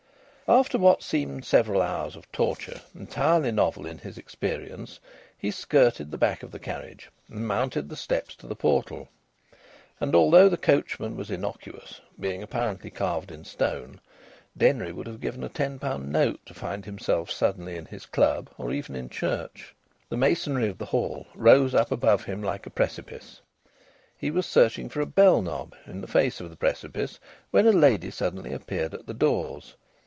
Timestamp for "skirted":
5.49-6.11